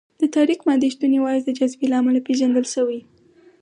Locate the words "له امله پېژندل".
1.89-2.65